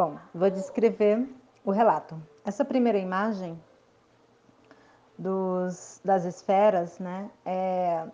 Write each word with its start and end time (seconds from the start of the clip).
Bom, 0.00 0.16
vou 0.34 0.48
descrever 0.48 1.28
o 1.62 1.70
relato. 1.70 2.18
Essa 2.42 2.64
primeira 2.64 2.96
imagem 2.96 3.62
dos, 5.18 6.00
das 6.02 6.24
esferas, 6.24 6.98
né, 6.98 7.30
é, 7.44 8.06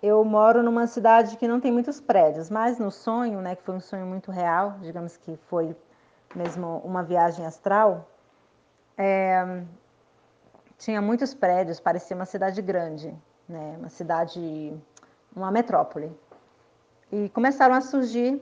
eu 0.00 0.24
moro 0.24 0.62
numa 0.62 0.86
cidade 0.86 1.36
que 1.36 1.48
não 1.48 1.60
tem 1.60 1.72
muitos 1.72 2.00
prédios, 2.00 2.48
mas 2.48 2.78
no 2.78 2.92
sonho, 2.92 3.40
né, 3.40 3.56
que 3.56 3.64
foi 3.64 3.74
um 3.74 3.80
sonho 3.80 4.06
muito 4.06 4.30
real, 4.30 4.76
digamos 4.82 5.16
que 5.16 5.36
foi 5.48 5.76
mesmo 6.32 6.80
uma 6.84 7.02
viagem 7.02 7.44
astral, 7.44 8.08
é, 8.96 9.64
tinha 10.78 11.02
muitos 11.02 11.34
prédios, 11.34 11.80
parecia 11.80 12.14
uma 12.14 12.24
cidade 12.24 12.62
grande, 12.62 13.12
né, 13.48 13.74
uma 13.80 13.88
cidade, 13.88 14.80
uma 15.34 15.50
metrópole. 15.50 16.16
E 17.10 17.28
começaram 17.30 17.74
a 17.74 17.80
surgir, 17.80 18.40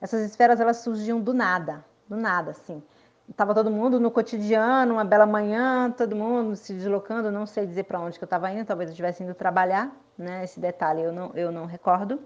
essas 0.00 0.22
esferas 0.22 0.60
elas 0.60 0.78
surgiam 0.78 1.20
do 1.20 1.34
nada, 1.34 1.84
do 2.08 2.16
nada, 2.16 2.52
assim. 2.52 2.82
Estava 3.28 3.54
todo 3.54 3.70
mundo 3.70 4.00
no 4.00 4.10
cotidiano, 4.10 4.94
uma 4.94 5.04
bela 5.04 5.26
manhã, 5.26 5.90
todo 5.90 6.16
mundo 6.16 6.56
se 6.56 6.72
deslocando, 6.72 7.30
não 7.30 7.44
sei 7.44 7.66
dizer 7.66 7.84
para 7.84 8.00
onde 8.00 8.18
que 8.18 8.24
eu 8.24 8.26
estava 8.26 8.50
indo, 8.50 8.64
talvez 8.64 8.88
eu 8.88 8.92
estivesse 8.92 9.22
indo 9.22 9.34
trabalhar, 9.34 9.94
né? 10.16 10.44
Esse 10.44 10.58
detalhe 10.58 11.02
eu 11.02 11.12
não, 11.12 11.30
eu 11.34 11.52
não 11.52 11.66
recordo. 11.66 12.18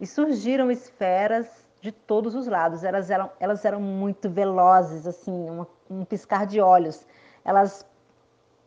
E 0.00 0.06
surgiram 0.06 0.70
esferas 0.70 1.46
de 1.80 1.90
todos 1.90 2.34
os 2.34 2.46
lados. 2.46 2.84
Elas 2.84 3.10
eram, 3.10 3.30
elas 3.40 3.64
eram 3.64 3.80
muito 3.80 4.30
velozes, 4.30 5.06
assim, 5.06 5.50
um, 5.50 5.66
um 5.90 6.04
piscar 6.04 6.46
de 6.46 6.60
olhos. 6.60 7.04
Elas 7.44 7.84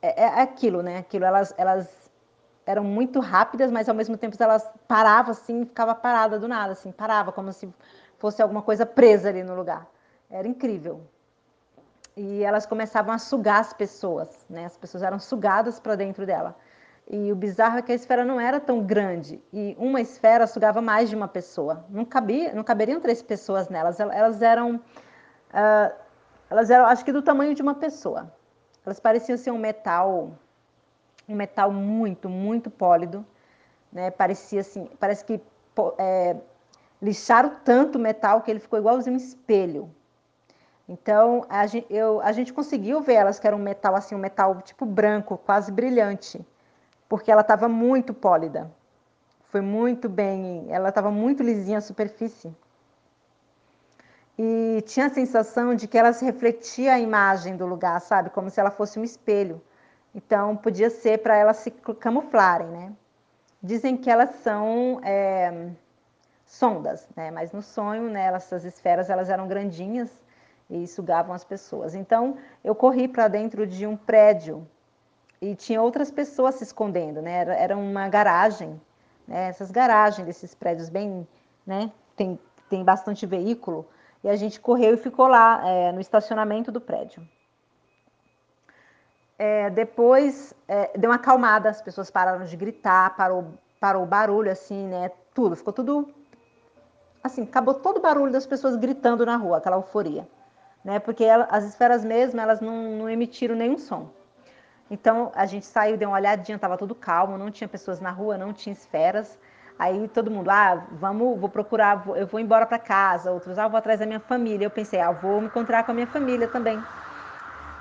é, 0.02 0.24
é 0.24 0.42
aquilo, 0.42 0.84
né? 0.84 0.98
Aquilo, 0.98 1.24
elas, 1.24 1.54
elas 1.58 2.03
eram 2.66 2.84
muito 2.84 3.20
rápidas, 3.20 3.72
mas 3.72 3.90
ao 3.90 3.96
mesmo 3.96 4.18
tempo 4.18 4.36
elas 4.40 4.70
paravam 4.88 5.32
assim, 5.32 5.66
ficava 5.66 5.94
parada 5.94 6.40
do 6.40 6.48
nada, 6.48 6.74
assim, 6.74 6.92
parava 6.92 7.32
como 7.32 7.52
se 7.52 7.70
fosse 8.18 8.42
alguma 8.42 8.62
coisa 8.62 8.86
presa 8.86 9.30
ali 9.30 9.44
no 9.44 9.56
lugar. 9.56 9.88
Era 10.30 10.48
incrível. 10.48 11.02
E 12.16 12.44
elas 12.44 12.66
começavam 12.66 13.14
a 13.14 13.18
sugar 13.18 13.60
as 13.60 13.74
pessoas, 13.74 14.46
né? 14.50 14.66
As 14.66 14.78
pessoas 14.78 15.04
eram 15.04 15.20
sugadas 15.20 15.80
para 15.80 15.96
dentro 15.96 16.26
dela. 16.26 16.56
E 17.10 17.32
o 17.32 17.36
bizarro 17.36 17.80
é 17.80 17.82
que 17.82 17.92
a 17.92 17.96
esfera 17.96 18.24
não 18.24 18.40
era 18.40 18.60
tão 18.60 18.82
grande 18.82 19.44
e 19.52 19.76
uma 19.78 20.00
esfera 20.00 20.48
sugava 20.48 20.82
mais 20.82 21.10
de 21.10 21.16
uma 21.16 21.28
pessoa. 21.28 21.86
Não 21.90 22.06
cabia, 22.06 22.54
não 22.54 22.64
caberiam 22.64 23.02
três 23.02 23.22
pessoas 23.22 23.68
nelas. 23.68 24.00
Elas 24.00 24.42
eram, 24.42 24.76
uh, 24.76 25.94
elas 26.50 26.70
eram, 26.70 26.86
acho 26.86 27.04
que 27.04 27.12
do 27.12 27.22
tamanho 27.22 27.54
de 27.54 27.62
uma 27.62 27.76
pessoa. 27.76 28.32
Elas 28.86 29.00
pareciam 29.00 29.38
ser 29.38 29.52
um 29.52 29.58
metal, 29.58 30.32
um 31.28 31.36
metal 31.36 31.72
muito, 31.72 32.30
muito 32.30 32.70
pólido, 32.70 33.26
né? 33.92 34.12
Parecia 34.12 34.62
assim, 34.62 34.90
parece 35.00 35.24
que 35.24 35.42
é, 35.98 36.36
lixaram 37.02 37.58
tanto 37.64 37.98
o 37.98 38.02
metal 38.02 38.42
que 38.42 38.52
ele 38.52 38.60
ficou 38.60 38.80
igualzinho 38.80 39.16
um 39.16 39.18
espelho. 39.18 39.90
Então 40.88 41.46
a 41.50 41.66
gente, 41.66 41.88
eu, 41.90 42.22
a 42.22 42.32
gente 42.32 42.52
conseguiu 42.52 43.02
ver 43.02 43.14
elas 43.14 43.40
que 43.40 43.48
era 43.48 43.56
um 43.56 43.60
metal 43.60 43.96
assim, 43.96 44.16
um 44.16 44.20
metal 44.20 44.62
tipo 44.62 44.86
branco, 44.86 45.38
quase 45.38 45.72
brilhante, 45.72 46.46
porque 47.08 47.32
ela 47.32 47.42
estava 47.42 47.70
muito 47.70 48.14
pólida. 48.14 48.72
Foi 49.46 49.62
muito 49.62 50.10
bem, 50.10 50.66
ela 50.70 50.90
estava 50.90 51.12
muito 51.12 51.44
lisinha 51.44 51.78
a 51.78 51.82
superfície 51.82 52.54
e 54.38 54.84
tinha 54.88 55.06
a 55.06 55.10
sensação 55.10 55.76
de 55.76 55.88
que 55.88 55.98
ela 55.98 56.12
se 56.12 56.26
refletia 56.26 56.94
a 56.94 57.00
imagem 57.00 57.56
do 57.56 57.66
lugar, 57.66 58.00
sabe? 58.02 58.30
Como 58.30 58.50
se 58.50 58.60
ela 58.60 58.72
fosse 58.72 59.00
um 59.00 59.04
espelho. 59.04 59.62
Então, 60.16 60.56
podia 60.56 60.90
ser 60.90 61.20
para 61.20 61.36
elas 61.36 61.58
se 61.58 61.72
camuflarem, 61.72 62.68
né? 62.68 62.94
Dizem 63.62 63.98
que 63.98 64.10
elas 64.10 64.36
são 64.44 65.00
é, 65.04 65.70
sondas, 66.46 67.08
né? 67.16 67.32
Mas 67.32 67.52
no 67.52 67.62
sonho, 67.62 68.10
né, 68.10 68.26
essas 68.28 68.64
esferas, 68.64 69.10
elas 69.10 69.30
eram 69.30 69.48
grandinhas 69.48 70.10
e 70.70 70.88
sugavam 70.88 71.34
as 71.34 71.44
pessoas. 71.44 71.96
Então, 71.96 72.38
eu 72.64 72.76
corri 72.76 73.08
para 73.08 73.28
dentro 73.28 73.66
de 73.66 73.88
um 73.88 73.98
prédio 73.98 74.68
e 75.42 75.56
tinha 75.56 75.82
outras 75.82 76.12
pessoas 76.12 76.56
se 76.56 76.64
escondendo, 76.64 77.22
né? 77.22 77.40
Era, 77.40 77.56
era 77.56 77.78
uma 77.78 78.08
garagem, 78.08 78.80
né? 79.28 79.48
Essas 79.48 79.72
garagens 79.72 80.26
desses 80.28 80.54
prédios 80.54 80.90
bem, 80.90 81.28
né? 81.66 81.92
Tem, 82.16 82.40
tem 82.70 82.84
bastante 82.84 83.26
veículo 83.26 83.86
e 84.24 84.30
a 84.30 84.36
gente 84.36 84.60
correu 84.60 84.94
e 84.94 84.98
ficou 84.98 85.28
lá 85.28 85.68
é, 85.68 85.92
no 85.92 86.00
estacionamento 86.00 86.72
do 86.72 86.80
prédio. 86.80 87.28
É, 89.46 89.70
depois 89.70 90.54
é, 90.70 90.98
deu 90.98 91.10
uma 91.10 91.18
acalmada, 91.18 91.70
as 91.70 91.82
pessoas 91.82 92.10
pararam 92.10 92.46
de 92.46 92.56
gritar, 92.56 93.14
parou, 93.18 93.54
parou 93.78 94.04
o 94.04 94.06
barulho, 94.06 94.50
assim, 94.50 94.88
né? 94.88 95.12
Tudo, 95.34 95.54
ficou 95.58 95.74
tudo. 95.74 96.14
Assim, 97.22 97.44
acabou 97.44 97.74
todo 97.74 97.98
o 97.98 98.00
barulho 98.00 98.32
das 98.32 98.46
pessoas 98.46 98.78
gritando 98.78 99.26
na 99.26 99.36
rua, 99.36 99.58
aquela 99.58 99.76
euforia. 99.76 100.26
Né? 100.82 100.98
Porque 100.98 101.26
ela, 101.26 101.46
as 101.52 101.66
esferas 101.66 102.06
mesmo, 102.06 102.40
elas 102.40 102.62
não, 102.62 103.00
não 103.00 103.10
emitiram 103.10 103.54
nenhum 103.54 103.78
som. 103.78 104.12
Então 104.90 105.30
a 105.36 105.46
gente 105.46 105.66
saiu, 105.66 105.98
deu 105.98 106.08
uma 106.08 106.18
olhadinha, 106.18 106.56
estava 106.56 106.78
tudo 106.78 106.96
calmo, 106.96 107.38
não 107.38 107.52
tinha 107.52 107.68
pessoas 107.68 108.00
na 108.00 108.12
rua, 108.12 108.38
não 108.38 108.54
tinha 108.54 108.72
esferas. 108.72 109.38
Aí 109.78 110.08
todo 110.08 110.32
mundo, 110.32 110.50
ah, 110.50 110.88
vamos, 110.94 111.38
vou 111.38 111.50
procurar, 111.50 112.02
eu 112.16 112.28
vou 112.28 112.40
embora 112.40 112.66
para 112.66 112.80
casa. 112.80 113.30
Outros, 113.30 113.60
ah, 113.60 113.68
vou 113.68 113.78
atrás 113.78 114.00
da 114.00 114.06
minha 114.06 114.22
família. 114.22 114.66
Eu 114.66 114.72
pensei, 114.72 115.02
ah, 115.02 115.12
vou 115.12 115.42
me 115.42 115.48
encontrar 115.48 115.84
com 115.84 115.92
a 115.92 115.94
minha 115.94 116.08
família 116.08 116.48
também. 116.48 116.82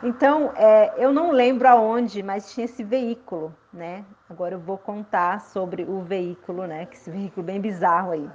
Então, 0.03 0.53
é, 0.57 0.93
eu 0.97 1.13
não 1.13 1.31
lembro 1.31 1.69
aonde, 1.69 2.23
mas 2.23 2.53
tinha 2.53 2.65
esse 2.65 2.83
veículo, 2.83 3.55
né? 3.73 4.05
Agora 4.29 4.55
eu 4.55 4.61
vou 4.61 4.77
contar 4.77 5.41
sobre 5.41 5.85
o 5.85 6.03
veículo, 6.03 6.67
né? 6.67 6.87
Que 6.87 6.97
esse 6.97 7.09
veículo 7.09 7.47
bem 7.47 7.61
bizarro 7.61 8.11
aí. 8.11 8.29